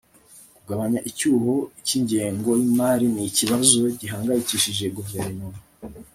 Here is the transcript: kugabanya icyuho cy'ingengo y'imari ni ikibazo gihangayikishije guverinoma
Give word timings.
kugabanya 0.57 0.99
icyuho 1.09 1.53
cy'ingengo 1.85 2.49
y'imari 2.61 3.05
ni 3.13 3.23
ikibazo 3.29 3.79
gihangayikishije 3.99 4.85
guverinoma 4.97 5.59